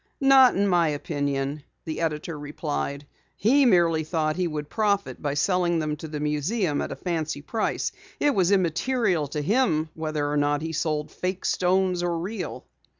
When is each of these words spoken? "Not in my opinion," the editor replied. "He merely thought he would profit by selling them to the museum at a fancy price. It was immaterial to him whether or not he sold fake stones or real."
"Not 0.19 0.55
in 0.55 0.67
my 0.67 0.87
opinion," 0.87 1.61
the 1.85 2.01
editor 2.01 2.39
replied. 2.39 3.05
"He 3.37 3.67
merely 3.67 4.03
thought 4.03 4.35
he 4.35 4.47
would 4.47 4.67
profit 4.67 5.21
by 5.21 5.35
selling 5.35 5.77
them 5.77 5.95
to 5.97 6.07
the 6.07 6.19
museum 6.19 6.81
at 6.81 6.91
a 6.91 6.95
fancy 6.95 7.43
price. 7.43 7.91
It 8.19 8.33
was 8.33 8.49
immaterial 8.49 9.27
to 9.27 9.43
him 9.43 9.89
whether 9.93 10.27
or 10.27 10.37
not 10.37 10.63
he 10.63 10.73
sold 10.73 11.11
fake 11.11 11.45
stones 11.45 12.01
or 12.01 12.17
real." 12.17 12.65